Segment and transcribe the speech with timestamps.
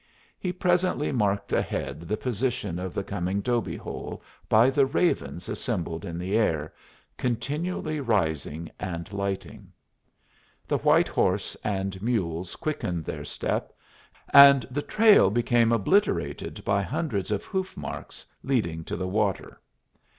[0.39, 6.05] He presently marked ahead the position of the coming 'dobe hole by the ravens assembled
[6.05, 6.73] in the air,
[7.19, 9.71] continually rising and lighting.
[10.67, 13.73] The white horse and mules quickened their step,
[14.33, 19.61] and the trail became obliterated by hundreds of hoof marks leading to the water.